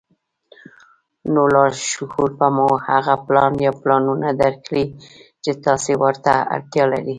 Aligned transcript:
نو 1.33 1.41
لاشعور 1.53 2.29
به 2.37 2.47
مو 2.55 2.67
هغه 2.89 3.13
پلان 3.25 3.53
يا 3.65 3.71
پلانونه 3.81 4.29
درکړي 4.41 4.85
چې 5.43 5.51
تاسې 5.65 5.91
ورته 6.03 6.31
اړتيا 6.55 6.83
لرئ. 6.91 7.09